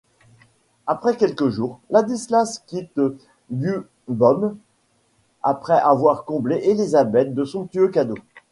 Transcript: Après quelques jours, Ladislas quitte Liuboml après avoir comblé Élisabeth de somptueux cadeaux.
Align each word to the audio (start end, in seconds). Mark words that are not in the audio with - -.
Après 0.87 1.15
quelques 1.15 1.49
jours, 1.49 1.79
Ladislas 1.91 2.57
quitte 2.65 2.99
Liuboml 3.51 4.55
après 5.43 5.79
avoir 5.79 6.25
comblé 6.25 6.55
Élisabeth 6.63 7.35
de 7.35 7.45
somptueux 7.45 7.89
cadeaux. 7.89 8.17